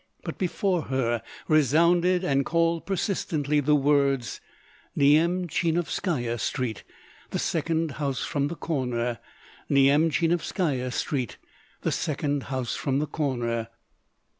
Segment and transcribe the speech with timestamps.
[0.23, 4.41] But before her resounded and called persistently the words:
[4.97, 6.83] "Nyemchinovskaya Street,
[7.29, 9.19] the second house from the corner.
[9.69, 11.37] Nyemchinovskaya Street,
[11.83, 13.67] the second house from the corner."